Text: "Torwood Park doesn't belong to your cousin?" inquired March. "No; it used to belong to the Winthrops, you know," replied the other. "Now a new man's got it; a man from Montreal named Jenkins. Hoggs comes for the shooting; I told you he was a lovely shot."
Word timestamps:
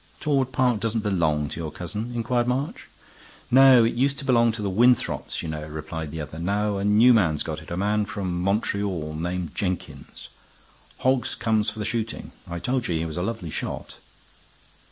"Torwood 0.19 0.51
Park 0.51 0.79
doesn't 0.79 1.03
belong 1.03 1.47
to 1.49 1.59
your 1.59 1.71
cousin?" 1.71 2.11
inquired 2.15 2.47
March. 2.47 2.87
"No; 3.51 3.83
it 3.83 3.93
used 3.93 4.17
to 4.17 4.25
belong 4.25 4.51
to 4.53 4.63
the 4.63 4.67
Winthrops, 4.71 5.43
you 5.43 5.47
know," 5.47 5.67
replied 5.67 6.09
the 6.09 6.19
other. 6.19 6.39
"Now 6.39 6.79
a 6.79 6.83
new 6.83 7.13
man's 7.13 7.43
got 7.43 7.61
it; 7.61 7.69
a 7.69 7.77
man 7.77 8.05
from 8.05 8.41
Montreal 8.41 9.13
named 9.13 9.53
Jenkins. 9.53 10.29
Hoggs 11.01 11.35
comes 11.35 11.69
for 11.69 11.77
the 11.77 11.85
shooting; 11.85 12.31
I 12.49 12.57
told 12.57 12.87
you 12.87 12.95
he 12.97 13.05
was 13.05 13.15
a 13.17 13.21
lovely 13.21 13.51
shot." 13.51 13.97